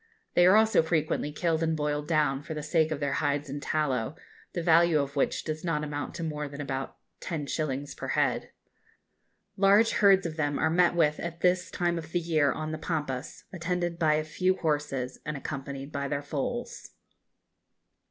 [0.33, 3.61] They are also frequently killed and boiled down, for the sake of their hides and
[3.61, 4.15] tallow,
[4.53, 7.95] the value of which does not amount to more than about 10_s_.
[7.97, 8.49] per head.
[9.57, 12.79] Large herds of them are met with at this time of the year on the
[12.79, 16.93] Pampas, attended by a few horses, and accompanied by their foals.